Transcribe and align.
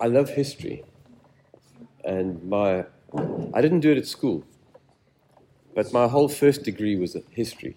I 0.00 0.06
love 0.06 0.30
history, 0.30 0.84
and 2.04 2.42
my 2.44 2.84
I 3.54 3.60
didn't 3.60 3.80
do 3.80 3.90
it 3.90 3.98
at 3.98 4.06
school, 4.06 4.44
but 5.74 5.92
my 5.92 6.06
whole 6.06 6.28
first 6.28 6.62
degree 6.62 6.96
was 6.96 7.16
history, 7.30 7.76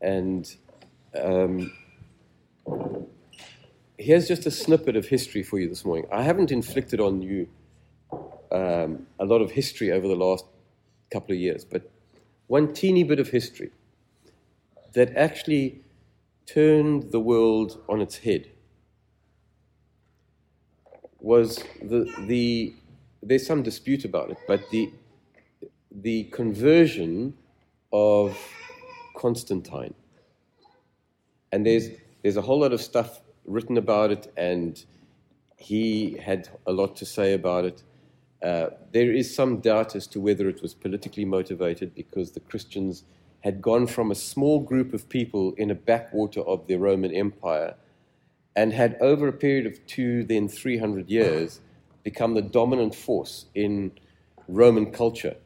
and 0.00 0.54
um, 1.20 1.72
here's 3.98 4.28
just 4.28 4.46
a 4.46 4.50
snippet 4.50 4.96
of 4.96 5.08
history 5.08 5.42
for 5.42 5.58
you 5.58 5.68
this 5.68 5.84
morning. 5.84 6.06
I 6.12 6.22
haven't 6.22 6.50
inflicted 6.50 7.00
on 7.00 7.22
you 7.22 7.48
um, 8.50 9.06
a 9.18 9.24
lot 9.24 9.42
of 9.42 9.50
history 9.50 9.92
over 9.92 10.08
the 10.08 10.16
last 10.16 10.46
couple 11.10 11.34
of 11.34 11.38
years, 11.38 11.64
but 11.64 11.90
one 12.46 12.72
teeny 12.72 13.04
bit 13.04 13.20
of 13.20 13.28
history 13.28 13.70
that 14.94 15.14
actually 15.16 15.82
turned 16.46 17.12
the 17.12 17.20
world 17.20 17.82
on 17.88 18.00
its 18.00 18.18
head 18.18 18.51
was 21.22 21.62
the, 21.80 22.12
the 22.26 22.74
there's 23.22 23.46
some 23.46 23.62
dispute 23.62 24.04
about 24.04 24.30
it, 24.30 24.38
but 24.46 24.60
the 24.70 24.92
the 25.90 26.24
conversion 26.24 27.34
of 27.92 28.36
Constantine. 29.16 29.94
And 31.52 31.64
there's 31.64 31.88
there's 32.22 32.36
a 32.36 32.42
whole 32.42 32.60
lot 32.60 32.72
of 32.72 32.80
stuff 32.80 33.20
written 33.46 33.76
about 33.76 34.10
it, 34.10 34.32
and 34.36 34.84
he 35.56 36.18
had 36.18 36.48
a 36.66 36.72
lot 36.72 36.96
to 36.96 37.06
say 37.06 37.34
about 37.34 37.64
it. 37.64 37.82
Uh, 38.42 38.70
there 38.90 39.12
is 39.12 39.32
some 39.32 39.60
doubt 39.60 39.94
as 39.94 40.08
to 40.08 40.20
whether 40.20 40.48
it 40.48 40.60
was 40.62 40.74
politically 40.74 41.24
motivated 41.24 41.94
because 41.94 42.32
the 42.32 42.40
Christians 42.40 43.04
had 43.40 43.62
gone 43.62 43.86
from 43.86 44.10
a 44.10 44.14
small 44.16 44.58
group 44.58 44.92
of 44.92 45.08
people 45.08 45.52
in 45.56 45.70
a 45.70 45.74
backwater 45.74 46.40
of 46.40 46.66
the 46.66 46.76
Roman 46.76 47.12
Empire 47.12 47.74
and 48.54 48.72
had, 48.72 48.96
over 49.00 49.28
a 49.28 49.32
period 49.32 49.66
of 49.66 49.84
two, 49.86 50.24
then 50.24 50.48
300 50.48 51.08
years, 51.08 51.60
become 52.02 52.34
the 52.34 52.42
dominant 52.42 52.94
force 52.94 53.46
in 53.54 53.92
Roman 54.48 54.90
culture. 54.90 55.36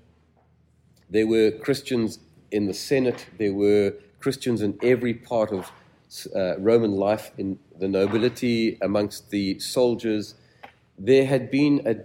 There 1.11 1.27
were 1.27 1.50
Christians 1.50 2.19
in 2.50 2.67
the 2.67 2.75
Senate, 2.75 3.27
there 3.39 3.53
were 3.53 3.95
Christians 4.20 4.62
in 4.62 4.78
every 4.83 5.14
part 5.14 5.53
of 5.53 5.70
uh, 6.34 6.58
Roman 6.58 6.92
life, 6.92 7.30
in 7.39 7.58
the 7.78 7.89
nobility, 7.89 8.78
amongst 8.80 9.30
the 9.30 9.58
soldiers. 9.58 10.34
There 10.98 11.27
had 11.27 11.50
been 11.50 11.83
a 11.84 11.97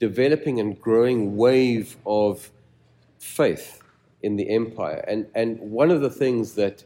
developing 0.00 0.60
and 0.60 0.80
growing 0.80 1.36
wave 1.36 1.96
of 2.06 2.50
faith 3.18 3.82
in 4.22 4.36
the 4.36 4.48
empire. 4.50 5.04
And, 5.06 5.26
and 5.34 5.58
one 5.60 5.90
of 5.90 6.00
the 6.00 6.10
things 6.10 6.54
that 6.54 6.84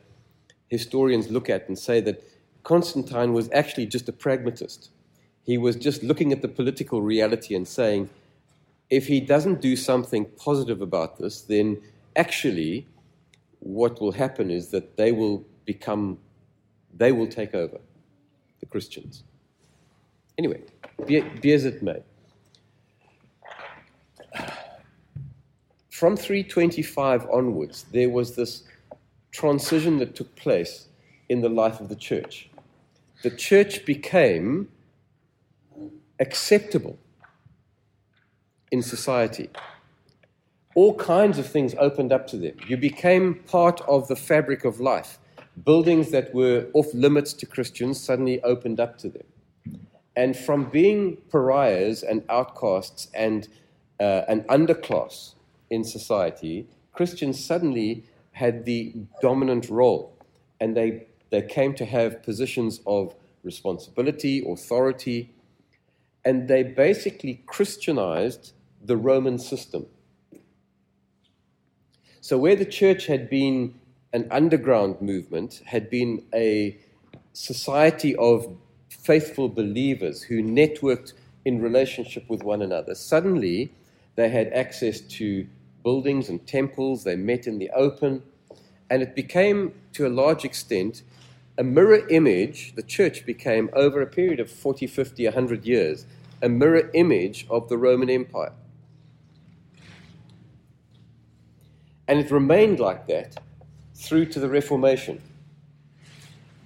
historians 0.69 1.31
look 1.31 1.49
at 1.51 1.69
and 1.69 1.79
say 1.79 2.01
that 2.01 2.23
Constantine 2.63 3.33
was 3.33 3.51
actually 3.53 3.87
just 3.87 4.09
a 4.09 4.13
pragmatist. 4.13 4.91
He 5.45 5.59
was 5.59 5.77
just 5.77 6.03
looking 6.03 6.33
at 6.33 6.43
the 6.43 6.49
political 6.49 7.03
reality 7.03 7.55
and 7.55 7.67
saying, 7.67 8.09
if 8.91 9.07
he 9.07 9.21
doesn't 9.21 9.61
do 9.61 9.75
something 9.75 10.27
positive 10.37 10.81
about 10.81 11.19
this, 11.19 11.43
then 11.43 11.81
actually 12.15 12.87
what 13.59 14.01
will 14.01 14.13
happen 14.13 14.51
is 14.51 14.69
that 14.69 14.97
they 14.97 15.13
will 15.13 15.45
become, 15.65 16.19
they 16.95 17.11
will 17.11 17.27
take 17.27 17.55
over 17.55 17.81
the 18.61 18.67
Christians. 18.67 19.25
Anyway, 20.39 20.63
be, 21.07 21.21
be 21.21 21.53
as 21.53 21.65
it 21.65 21.83
may. 21.83 22.03
From 25.91 26.17
325 26.17 27.29
onwards, 27.31 27.87
there 27.93 28.09
was 28.11 28.35
this 28.35 28.65
transition 29.31 29.99
that 29.99 30.15
took 30.15 30.35
place 30.37 30.89
in 31.29 31.41
the 31.41 31.49
life 31.49 31.81
of 31.81 31.89
the 31.89 31.97
church 31.97 32.51
the 33.23 33.31
church 33.31 33.85
became 33.85 34.69
acceptable 36.19 36.99
in 38.71 38.83
society. 38.83 39.51
All 40.75 40.95
kinds 40.95 41.39
of 41.39 41.47
things 41.47 41.75
opened 41.79 42.13
up 42.13 42.27
to 42.29 42.37
them. 42.37 42.57
You 42.67 42.77
became 42.77 43.35
part 43.35 43.81
of 43.83 44.09
the 44.09 44.17
fabric 44.17 44.65
of 44.65 44.81
life. 44.81 45.19
Buildings 45.65 46.11
that 46.11 46.35
were 46.35 46.67
off 46.73 46.87
limits 46.95 47.35
to 47.35 47.47
Christians 47.47 48.01
suddenly 48.01 48.43
opened 48.43 48.81
up 48.81 48.97
to 48.99 49.09
them. 49.11 49.27
And 50.17 50.37
from 50.37 50.71
being 50.71 51.19
pariahs 51.31 52.03
and 52.03 52.23
outcasts 52.29 53.09
and 53.15 53.49
uh, 54.01 54.23
an 54.29 54.43
underclass 54.43 55.35
in 55.71 55.85
society, 55.85 56.67
Christians 56.93 57.43
suddenly 57.43 58.05
had 58.33 58.65
the 58.65 58.95
dominant 59.21 59.69
role. 59.69 60.17
And 60.61 60.77
they 60.77 61.07
they 61.33 61.43
came 61.43 61.75
to 61.75 61.87
have 61.87 62.23
positions 62.23 62.83
of 62.87 63.15
responsibility, 63.43 64.45
authority, 64.47 65.35
and 66.27 66.47
they 66.47 66.63
basically 66.63 67.43
Christianized 67.47 68.53
the 68.85 68.99
Roman 68.99 69.39
system. 69.39 69.87
So, 72.21 72.37
where 72.37 72.55
the 72.55 72.67
church 72.67 73.07
had 73.07 73.31
been 73.31 73.75
an 74.13 74.29
underground 74.31 75.01
movement, 75.01 75.63
had 75.65 75.89
been 75.89 76.23
a 76.35 76.79
society 77.33 78.15
of 78.17 78.55
faithful 78.91 79.49
believers 79.49 80.23
who 80.23 80.43
networked 80.43 81.15
in 81.47 81.63
relationship 81.63 82.29
with 82.29 82.43
one 82.43 82.61
another, 82.61 82.95
suddenly 82.95 83.73
they 84.17 84.29
had 84.29 84.53
access 84.53 85.01
to 85.01 85.47
buildings 85.83 86.29
and 86.29 86.47
temples, 86.47 87.05
they 87.05 87.17
met 87.17 87.47
in 87.47 87.59
the 87.59 87.71
open, 87.71 88.23
and 88.91 89.03
it 89.03 89.17
became, 89.17 89.73
to 89.95 90.07
a 90.07 90.11
large 90.11 90.45
extent, 90.45 91.03
a 91.59 91.65
mirror 91.65 92.09
image, 92.09 92.75
the 92.75 92.83
church 92.83 93.27
became, 93.27 93.69
over 93.75 94.01
a 94.01 94.07
period 94.07 94.41
of 94.41 94.51
40, 94.51 94.87
50, 94.87 95.25
100 95.25 95.67
years, 95.67 96.07
a 96.43 96.49
mirror 96.49 96.91
image 96.95 97.47
of 97.51 97.69
the 97.69 97.77
Roman 97.77 98.11
Empire. 98.11 98.53
And 102.09 102.19
it 102.19 102.31
remained 102.31 102.81
like 102.81 103.07
that 103.07 103.37
through 103.95 104.27
to 104.27 104.41
the 104.41 104.49
Reformation. 104.49 105.23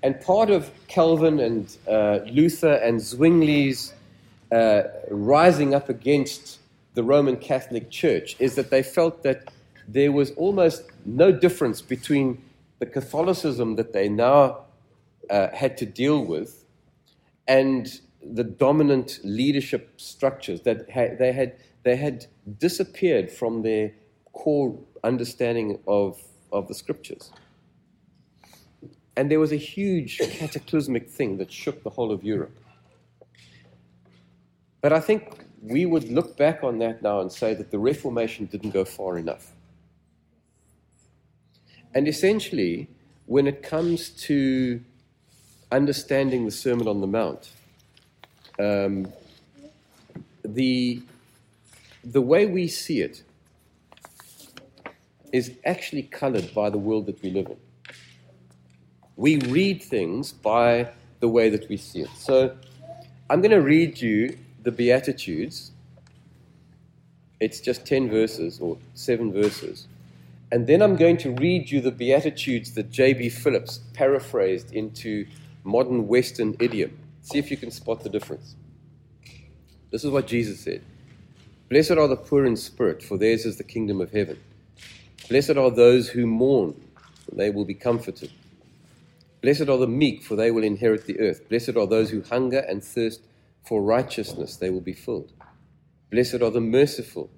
And 0.02 0.20
part 0.20 0.50
of 0.50 0.70
Calvin 0.88 1.40
and 1.40 1.76
uh, 1.88 2.20
Luther 2.30 2.74
and 2.74 3.00
Zwingli's 3.00 3.92
uh, 4.52 4.82
rising 5.10 5.74
up 5.74 5.88
against 5.88 6.60
the 6.94 7.02
Roman 7.02 7.36
Catholic 7.36 7.90
Church 7.90 8.36
is 8.38 8.54
that 8.54 8.70
they 8.70 8.82
felt 8.82 9.22
that 9.24 9.52
there 9.88 10.12
was 10.12 10.30
almost 10.32 10.84
no 11.04 11.30
difference 11.32 11.82
between 11.82 12.42
the 12.78 12.86
Catholicism 12.86 13.76
that 13.76 13.92
they 13.92 14.08
now 14.08 14.65
uh, 15.30 15.48
had 15.54 15.76
to 15.78 15.86
deal 15.86 16.24
with 16.24 16.64
and 17.48 18.00
the 18.22 18.44
dominant 18.44 19.20
leadership 19.22 20.00
structures 20.00 20.62
that 20.62 20.90
ha- 20.90 21.14
they, 21.18 21.32
had, 21.32 21.56
they 21.84 21.96
had 21.96 22.26
disappeared 22.58 23.30
from 23.30 23.62
their 23.62 23.92
core 24.32 24.78
understanding 25.04 25.78
of, 25.86 26.20
of 26.52 26.66
the 26.68 26.74
scriptures. 26.74 27.30
And 29.16 29.30
there 29.30 29.40
was 29.40 29.52
a 29.52 29.56
huge 29.56 30.18
cataclysmic 30.30 31.08
thing 31.08 31.38
that 31.38 31.52
shook 31.52 31.82
the 31.82 31.90
whole 31.90 32.10
of 32.10 32.24
Europe. 32.24 32.58
But 34.80 34.92
I 34.92 35.00
think 35.00 35.44
we 35.62 35.86
would 35.86 36.10
look 36.10 36.36
back 36.36 36.62
on 36.62 36.78
that 36.78 37.02
now 37.02 37.20
and 37.20 37.32
say 37.32 37.54
that 37.54 37.70
the 37.70 37.78
Reformation 37.78 38.46
didn't 38.46 38.70
go 38.70 38.84
far 38.84 39.18
enough. 39.18 39.52
And 41.94 42.06
essentially, 42.06 42.88
when 43.24 43.46
it 43.46 43.62
comes 43.62 44.10
to 44.10 44.80
understanding 45.76 46.44
the 46.44 46.50
Sermon 46.50 46.88
on 46.88 47.00
the 47.00 47.06
Mount, 47.06 47.50
um, 48.58 49.12
the, 50.44 51.02
the 52.02 52.20
way 52.20 52.46
we 52.46 52.66
see 52.66 53.00
it 53.00 53.22
is 55.32 55.52
actually 55.64 56.02
colored 56.02 56.52
by 56.54 56.70
the 56.70 56.78
world 56.78 57.06
that 57.06 57.22
we 57.22 57.30
live 57.30 57.48
in. 57.48 57.56
We 59.16 59.38
read 59.40 59.82
things 59.82 60.32
by 60.32 60.90
the 61.20 61.28
way 61.28 61.50
that 61.50 61.68
we 61.68 61.76
see 61.76 62.00
it. 62.00 62.10
So 62.16 62.56
I'm 63.28 63.40
going 63.40 63.50
to 63.50 63.60
read 63.62 64.00
you 64.00 64.38
the 64.62 64.72
Beatitudes. 64.72 65.72
It's 67.40 67.60
just 67.60 67.84
10 67.86 68.08
verses 68.08 68.60
or 68.60 68.78
7 68.94 69.32
verses. 69.32 69.88
And 70.52 70.66
then 70.66 70.80
I'm 70.80 70.96
going 70.96 71.16
to 71.18 71.32
read 71.32 71.70
you 71.70 71.80
the 71.80 71.90
Beatitudes 71.90 72.72
that 72.72 72.90
J.B. 72.90 73.30
Phillips 73.30 73.80
paraphrased 73.94 74.72
into 74.72 75.26
modern 75.66 76.06
Western 76.06 76.56
idiom. 76.60 76.96
See 77.22 77.38
if 77.38 77.50
you 77.50 77.56
can 77.56 77.70
spot 77.70 78.02
the 78.02 78.08
difference. 78.08 78.54
This 79.90 80.04
is 80.04 80.10
what 80.10 80.26
Jesus 80.26 80.60
said 80.60 80.82
Blessed 81.68 81.92
are 81.92 82.08
the 82.08 82.16
poor 82.16 82.46
in 82.46 82.56
spirit, 82.56 83.02
for 83.02 83.18
theirs 83.18 83.44
is 83.44 83.56
the 83.56 83.64
kingdom 83.64 84.00
of 84.00 84.12
heaven. 84.12 84.38
Blessed 85.28 85.56
are 85.56 85.70
those 85.70 86.08
who 86.08 86.26
mourn, 86.26 86.80
for 87.28 87.34
they 87.34 87.50
will 87.50 87.64
be 87.64 87.74
comforted. 87.74 88.30
Blessed 89.42 89.68
are 89.68 89.78
the 89.78 89.88
meek, 89.88 90.22
for 90.22 90.36
they 90.36 90.52
will 90.52 90.62
inherit 90.62 91.06
the 91.06 91.18
earth. 91.18 91.48
Blessed 91.48 91.76
are 91.76 91.86
those 91.86 92.10
who 92.10 92.22
hunger 92.22 92.60
and 92.60 92.82
thirst 92.82 93.20
for 93.64 93.82
righteousness, 93.82 94.56
they 94.56 94.70
will 94.70 94.80
be 94.80 94.92
filled. 94.92 95.32
Blessed 96.12 96.40
are 96.40 96.50
the 96.50 96.60
merciful, 96.60 97.28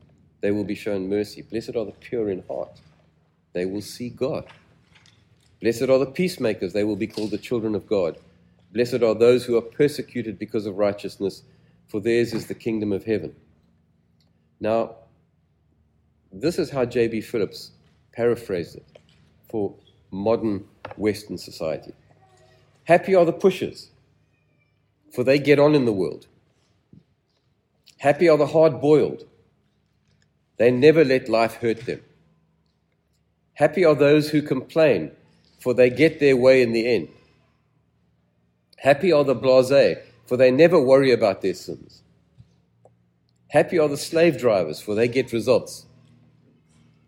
they 0.43 0.51
will 0.51 0.65
be 0.65 0.75
shown 0.75 1.09
mercy. 1.09 1.41
Blessed 1.41 1.75
are 1.75 1.87
the 1.87 1.97
pure 1.99 2.29
in 2.29 2.45
heart, 2.47 2.81
they 3.55 3.65
will 3.65 3.81
see 3.81 4.11
God. 4.11 4.45
Blessed 5.61 5.83
are 5.83 5.99
the 5.99 6.07
peacemakers, 6.07 6.73
they 6.73 6.85
will 6.85 6.97
be 6.97 7.07
called 7.07 7.31
the 7.31 7.39
children 7.39 7.75
of 7.75 7.87
God. 7.87 8.19
Blessed 8.73 9.03
are 9.03 9.15
those 9.15 9.45
who 9.45 9.57
are 9.57 9.63
persecuted 9.63 10.39
because 10.39 10.67
of 10.67 10.77
righteousness, 10.77 11.43
for 11.89 12.01
theirs 12.01 12.33
is 12.33 12.47
the 12.47 12.55
kingdom 12.55 12.93
of 12.93 13.05
heaven. 13.05 13.35
Now, 14.61 14.97
this 16.33 16.59
is 16.59 16.71
how 16.71 16.85
J.B. 16.85 17.23
Phillips 17.23 17.73
paraphrased 18.13 18.77
it 18.77 18.99
for 19.51 19.75
modern 20.11 20.65
Western 20.97 21.39
society. 21.39 21.93
Happy 22.85 23.15
are 23.15 23.25
the 23.25 23.33
pushers, 23.33 23.91
for 25.15 25.25
they 25.25 25.39
get 25.39 25.59
on 25.59 25.75
in 25.75 25.85
the 25.85 25.93
world. 25.93 26.27
Happy 27.99 28.29
are 28.29 28.39
the 28.39 28.47
hard 28.47 28.81
boiled, 28.81 29.25
they 30.57 30.71
never 30.71 31.05
let 31.05 31.29
life 31.29 31.55
hurt 31.57 31.87
them. 31.87 32.01
Happy 33.55 33.85
are 33.85 33.95
those 33.95 34.31
who 34.31 34.43
complain, 34.43 35.11
for 35.59 35.75
they 35.75 35.91
get 35.91 36.21
their 36.21 36.37
way 36.37 36.63
in 36.63 36.73
the 36.73 36.87
end. 36.87 37.09
Happy 38.79 39.13
are 39.13 39.25
the 39.25 39.35
blase, 39.35 39.99
for 40.27 40.37
they 40.37 40.51
never 40.51 40.81
worry 40.81 41.13
about 41.13 41.43
their 41.43 41.55
sins. 41.55 42.03
Happy 43.51 43.79
are 43.79 43.89
the 43.89 43.97
slave 43.97 44.39
drivers, 44.39 44.81
for 44.81 44.95
they 44.95 45.09
get 45.09 45.33
results. 45.33 45.87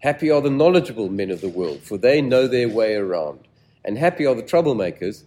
Happy 0.01 0.31
are 0.31 0.41
the 0.41 0.51
knowledgeable 0.51 1.11
men 1.11 1.31
of 1.31 1.41
the 1.41 1.49
world, 1.49 1.81
for 1.83 1.99
they 1.99 2.23
know 2.23 2.49
their 2.49 2.69
way 2.69 2.95
around. 2.95 3.41
And 3.85 3.99
happy 3.99 4.27
are 4.27 4.35
the 4.35 4.43
troublemakers, 4.43 5.25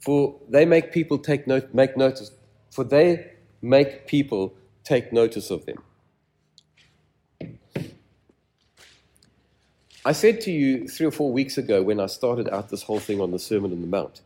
for 0.00 0.34
they 0.48 0.64
make 0.64 0.92
people 0.92 1.18
take 1.18 1.46
note, 1.46 1.72
make 1.74 1.96
notice, 1.96 2.30
for 2.70 2.84
they 2.84 3.30
make 3.62 4.06
people 4.06 4.54
take 4.84 5.12
notice 5.12 5.50
of 5.50 5.66
them. 5.66 5.82
I 10.06 10.12
said 10.12 10.40
to 10.42 10.52
you 10.52 10.86
three 10.86 11.04
or 11.04 11.10
four 11.10 11.32
weeks 11.32 11.58
ago 11.58 11.82
when 11.82 11.98
I 11.98 12.06
started 12.06 12.48
out 12.48 12.68
this 12.68 12.84
whole 12.84 13.00
thing 13.00 13.20
on 13.20 13.32
the 13.32 13.40
Sermon 13.40 13.72
on 13.72 13.80
the 13.80 13.88
Mount 13.88 14.20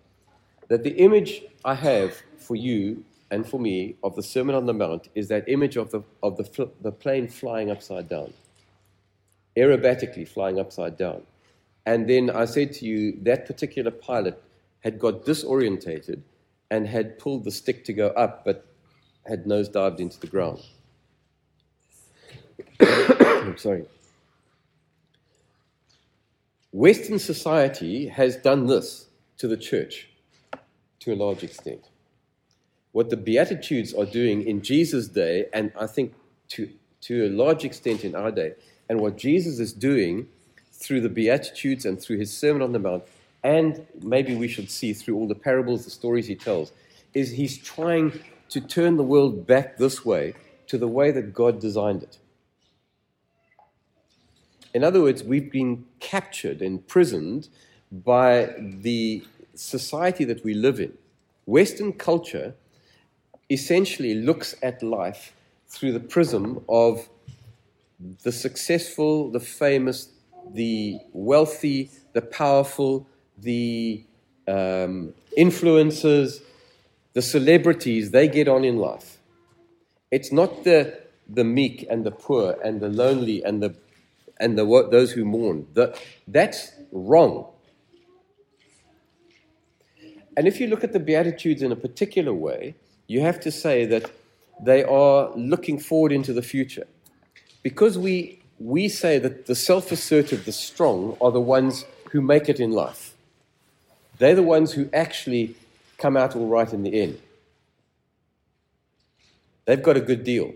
that 0.68 0.84
the 0.84 0.94
image 0.98 1.42
I 1.64 1.74
have 1.74 2.14
for 2.36 2.54
you 2.54 3.02
and 3.30 3.48
for 3.48 3.58
me 3.58 3.96
of 4.02 4.14
the 4.14 4.22
Sermon 4.22 4.54
on 4.54 4.66
the 4.66 4.74
Mount 4.74 5.08
is 5.14 5.28
that 5.28 5.48
image 5.48 5.76
of 5.76 5.90
the, 5.90 6.02
of 6.22 6.36
the, 6.36 6.68
the 6.82 6.92
plane 6.92 7.28
flying 7.28 7.70
upside 7.70 8.10
down 8.10 8.30
aerobatically 9.56 10.28
flying 10.28 10.60
upside 10.60 10.98
down. 10.98 11.22
And 11.86 12.08
then 12.08 12.28
I 12.28 12.44
said 12.44 12.74
to 12.74 12.84
you, 12.84 13.18
that 13.22 13.46
particular 13.46 13.90
pilot 13.90 14.42
had 14.80 14.98
got 14.98 15.24
disorientated 15.24 16.20
and 16.70 16.86
had 16.86 17.18
pulled 17.18 17.44
the 17.44 17.50
stick 17.50 17.86
to 17.86 17.94
go 17.94 18.08
up, 18.08 18.44
but 18.44 18.66
had 19.26 19.46
nosedived 19.46 19.98
into 19.98 20.20
the 20.20 20.26
ground. 20.26 20.62
I'm 22.80 23.56
sorry. 23.66 23.86
Western 26.72 27.18
society 27.18 28.06
has 28.06 28.36
done 28.36 28.66
this 28.66 29.06
to 29.38 29.48
the 29.48 29.56
church 29.56 30.08
to 31.00 31.12
a 31.12 31.16
large 31.16 31.42
extent. 31.42 31.88
What 32.92 33.10
the 33.10 33.16
Beatitudes 33.16 33.92
are 33.92 34.04
doing 34.04 34.42
in 34.42 34.62
Jesus' 34.62 35.08
day, 35.08 35.46
and 35.52 35.72
I 35.78 35.86
think 35.86 36.14
to, 36.50 36.70
to 37.02 37.26
a 37.26 37.30
large 37.30 37.64
extent 37.64 38.04
in 38.04 38.14
our 38.14 38.30
day, 38.30 38.54
and 38.88 39.00
what 39.00 39.16
Jesus 39.16 39.58
is 39.58 39.72
doing 39.72 40.28
through 40.72 41.00
the 41.00 41.08
Beatitudes 41.08 41.84
and 41.84 42.00
through 42.00 42.18
his 42.18 42.36
Sermon 42.36 42.62
on 42.62 42.72
the 42.72 42.78
Mount, 42.78 43.04
and 43.42 43.86
maybe 44.02 44.34
we 44.34 44.48
should 44.48 44.70
see 44.70 44.92
through 44.92 45.16
all 45.16 45.26
the 45.26 45.34
parables, 45.34 45.84
the 45.84 45.90
stories 45.90 46.26
he 46.26 46.34
tells, 46.36 46.72
is 47.14 47.32
he's 47.32 47.58
trying 47.58 48.20
to 48.48 48.60
turn 48.60 48.96
the 48.96 49.02
world 49.02 49.46
back 49.46 49.76
this 49.76 50.04
way 50.04 50.34
to 50.66 50.78
the 50.78 50.88
way 50.88 51.10
that 51.10 51.32
God 51.32 51.60
designed 51.60 52.02
it. 52.02 52.18
In 54.72 54.84
other 54.84 55.00
words, 55.00 55.24
we've 55.24 55.50
been 55.50 55.84
captured, 56.10 56.60
imprisoned 56.60 57.48
by 57.92 58.32
the 58.88 59.22
society 59.54 60.24
that 60.24 60.42
we 60.44 60.54
live 60.54 60.78
in. 60.80 60.92
Western 61.46 61.92
culture 61.92 62.54
essentially 63.48 64.14
looks 64.14 64.54
at 64.62 64.82
life 64.82 65.32
through 65.68 65.92
the 65.92 66.06
prism 66.14 66.64
of 66.68 67.08
the 68.24 68.32
successful, 68.32 69.30
the 69.30 69.40
famous, 69.40 70.08
the 70.52 70.98
wealthy, 71.12 71.90
the 72.12 72.22
powerful, 72.22 73.06
the 73.38 74.02
um, 74.48 75.14
influencers, 75.38 76.42
the 77.12 77.22
celebrities, 77.22 78.10
they 78.10 78.26
get 78.26 78.48
on 78.48 78.64
in 78.64 78.76
life. 78.78 79.18
It's 80.10 80.32
not 80.32 80.64
the, 80.64 80.98
the 81.28 81.44
meek 81.44 81.86
and 81.90 82.04
the 82.04 82.10
poor 82.10 82.56
and 82.64 82.80
the 82.80 82.88
lonely 82.88 83.44
and, 83.44 83.62
the, 83.62 83.74
and 84.40 84.58
the, 84.58 84.64
those 84.90 85.12
who 85.12 85.24
mourn. 85.24 85.66
The, 85.74 85.96
that's 86.26 86.72
wrong. 86.90 87.46
And 90.36 90.48
if 90.48 90.58
you 90.58 90.66
look 90.66 90.82
at 90.82 90.92
the 90.92 91.00
Beatitudes 91.00 91.62
in 91.62 91.70
a 91.70 91.76
particular 91.76 92.32
way, 92.32 92.74
you 93.06 93.20
have 93.20 93.38
to 93.40 93.52
say 93.52 93.84
that 93.86 94.10
they 94.62 94.82
are 94.84 95.30
looking 95.36 95.78
forward 95.78 96.12
into 96.12 96.32
the 96.32 96.42
future 96.42 96.86
because 97.62 97.98
we, 97.98 98.40
we 98.58 98.88
say 98.88 99.18
that 99.18 99.46
the 99.46 99.54
self 99.54 99.92
assertive, 99.92 100.44
the 100.44 100.52
strong, 100.52 101.16
are 101.20 101.30
the 101.30 101.40
ones 101.40 101.84
who 102.10 102.20
make 102.20 102.48
it 102.48 102.58
in 102.58 102.70
life. 102.70 103.14
They're 104.18 104.34
the 104.34 104.42
ones 104.42 104.72
who 104.72 104.88
actually 104.92 105.56
come 105.98 106.16
out 106.16 106.34
all 106.34 106.46
right 106.46 106.72
in 106.72 106.82
the 106.82 107.00
end. 107.00 107.18
They've 109.66 109.82
got 109.82 109.96
a 109.96 110.00
good 110.00 110.24
deal. 110.24 110.54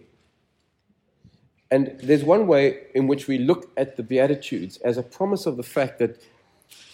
And 1.74 1.98
there's 2.00 2.22
one 2.22 2.46
way 2.46 2.86
in 2.94 3.08
which 3.08 3.26
we 3.26 3.36
look 3.36 3.72
at 3.76 3.96
the 3.96 4.04
Beatitudes 4.04 4.76
as 4.84 4.96
a 4.96 5.02
promise 5.02 5.44
of 5.44 5.56
the 5.56 5.64
fact 5.64 5.98
that 5.98 6.22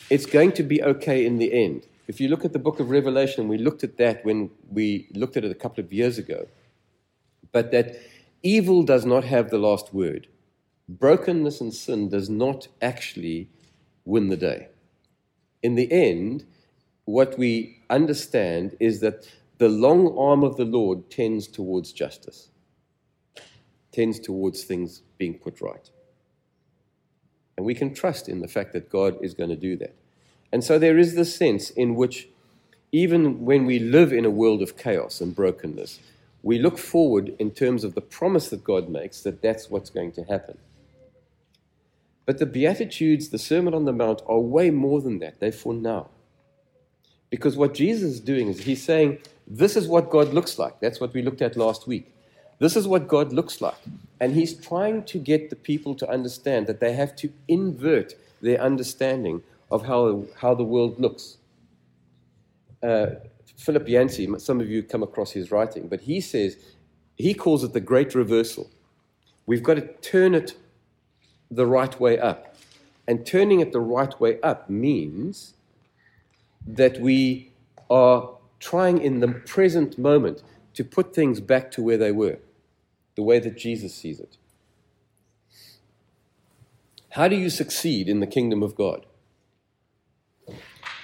it's 0.08 0.24
going 0.24 0.52
to 0.52 0.62
be 0.62 0.82
okay 0.82 1.26
in 1.26 1.36
the 1.36 1.52
end. 1.52 1.86
If 2.08 2.18
you 2.18 2.28
look 2.28 2.46
at 2.46 2.54
the 2.54 2.58
book 2.58 2.80
of 2.80 2.88
Revelation, 2.88 3.46
we 3.46 3.58
looked 3.58 3.84
at 3.84 3.98
that 3.98 4.24
when 4.24 4.48
we 4.70 5.06
looked 5.12 5.36
at 5.36 5.44
it 5.44 5.50
a 5.50 5.62
couple 5.62 5.84
of 5.84 5.92
years 5.92 6.16
ago, 6.16 6.48
but 7.52 7.72
that 7.72 8.00
evil 8.42 8.82
does 8.82 9.04
not 9.04 9.24
have 9.24 9.50
the 9.50 9.58
last 9.58 9.92
word. 9.92 10.28
Brokenness 10.88 11.60
and 11.60 11.74
sin 11.74 12.08
does 12.08 12.30
not 12.30 12.68
actually 12.80 13.50
win 14.06 14.28
the 14.28 14.36
day. 14.38 14.68
In 15.62 15.74
the 15.74 15.92
end, 15.92 16.46
what 17.04 17.36
we 17.36 17.82
understand 17.90 18.76
is 18.80 19.00
that 19.00 19.28
the 19.58 19.68
long 19.68 20.16
arm 20.16 20.42
of 20.42 20.56
the 20.56 20.64
Lord 20.64 21.10
tends 21.10 21.46
towards 21.46 21.92
justice, 21.92 22.48
tends 23.92 24.19
towards 24.19 24.64
things 24.64 25.02
being 25.19 25.34
put 25.34 25.60
right. 25.60 25.90
And 27.56 27.66
we 27.66 27.75
can 27.75 27.92
trust 27.92 28.28
in 28.28 28.40
the 28.40 28.48
fact 28.48 28.72
that 28.72 28.90
God 28.90 29.19
is 29.22 29.34
going 29.34 29.50
to 29.50 29.56
do 29.56 29.76
that. 29.76 29.94
And 30.52 30.64
so 30.64 30.78
there 30.78 30.98
is 30.98 31.14
this 31.14 31.34
sense 31.34 31.70
in 31.70 31.94
which, 31.94 32.28
even 32.92 33.44
when 33.44 33.66
we 33.66 33.78
live 33.78 34.12
in 34.12 34.25
a 34.25 34.31
world 34.31 34.62
of 34.62 34.76
chaos 34.76 35.20
and 35.20 35.34
brokenness, 35.34 36.00
we 36.42 36.58
look 36.58 36.78
forward 36.78 37.35
in 37.38 37.50
terms 37.50 37.85
of 37.85 37.94
the 37.94 38.00
promise 38.00 38.49
that 38.49 38.64
God 38.64 38.88
makes 38.88 39.20
that 39.20 39.42
that's 39.42 39.70
what's 39.70 39.90
going 39.90 40.12
to 40.12 40.25
happen. 40.25 40.56
But 42.25 42.38
the 42.38 42.47
Beatitudes, 42.47 43.28
the 43.28 43.38
Sermon 43.38 43.75
on 43.75 43.85
the 43.85 43.92
Mount, 43.92 44.23
are 44.26 44.38
way 44.38 44.70
more 44.70 45.00
than 45.00 45.18
that. 45.18 45.40
They're 45.40 45.52
for 45.52 45.75
now. 45.75 46.09
Because 47.28 47.56
what 47.56 47.75
Jesus 47.75 48.12
is 48.12 48.20
doing 48.20 48.49
is 48.49 48.61
he's 48.61 48.82
saying, 48.82 49.18
This 49.47 49.76
is 49.76 49.87
what 49.87 50.11
God 50.11 50.32
looks 50.32 50.59
like. 50.59 50.80
That's 50.80 51.00
what 51.00 51.12
we 51.12 51.23
looked 51.23 51.42
at 51.42 51.56
last 51.56 51.87
week. 51.87 52.12
This 52.61 52.76
is 52.76 52.87
what 52.87 53.09
God 53.09 53.33
looks 53.33 53.61
like. 53.61 53.79
And 54.21 54.35
he's 54.35 54.55
trying 54.55 55.02
to 55.05 55.19
get 55.19 55.50
the 55.50 55.57
people 55.57 55.95
to 55.97 56.09
understand 56.09 56.67
that 56.69 56.79
they 56.79 56.93
have 56.93 57.17
to 57.17 57.33
invert 57.49 58.14
their 58.40 58.61
understanding 58.61 59.43
of 59.71 59.87
how, 59.87 60.26
how 60.40 60.55
the 60.55 60.62
world 60.62 61.00
looks. 61.00 61.38
Uh, 62.83 63.07
Philip 63.57 63.88
Yancey, 63.88 64.29
some 64.38 64.61
of 64.61 64.69
you 64.69 64.83
come 64.83 65.02
across 65.02 65.33
his 65.33 65.50
writing, 65.50 65.88
but 65.88 66.02
he 66.02 66.21
says, 66.21 66.57
he 67.17 67.35
calls 67.35 67.64
it 67.64 67.73
the 67.73 67.81
great 67.81 68.14
reversal. 68.14 68.71
We've 69.47 69.62
got 69.62 69.75
to 69.75 69.87
turn 70.02 70.35
it 70.35 70.55
the 71.50 71.67
right 71.67 71.99
way 71.99 72.19
up. 72.19 72.57
And 73.07 73.26
turning 73.26 73.61
it 73.61 73.73
the 73.73 73.81
right 73.81 74.19
way 74.21 74.40
up 74.43 74.71
means 74.71 75.55
that 76.67 77.00
we 77.00 77.52
are 77.88 78.31
trying 78.61 78.99
in 79.00 79.21
the 79.21 79.29
present 79.29 79.99
moment 79.99 80.43
to 80.75 80.85
put 80.85 81.14
things 81.14 81.40
back 81.40 81.71
to 81.73 81.83
where 81.83 81.97
they 81.97 82.12
were, 82.12 82.38
the 83.17 83.23
way 83.23 83.38
that 83.38 83.57
Jesus 83.57 83.95
sees 83.95 84.21
it. 84.21 84.37
How 87.11 87.29
do 87.29 87.37
you 87.37 87.50
succeed 87.50 88.09
in 88.09 88.21
the 88.21 88.26
kingdom 88.26 88.62
of 88.62 88.75
God? 88.76 89.07